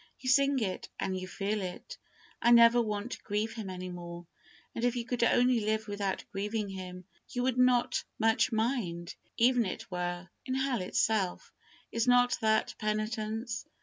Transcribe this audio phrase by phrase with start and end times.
[0.19, 1.95] You sing it, and you feel it.
[2.41, 4.25] "I never want to grieve Him any more;"
[4.73, 9.63] and if you could only live without grieving Him, you would not much mind, even
[9.63, 11.53] if it were in hell itself.
[11.91, 13.67] Is not that penitence?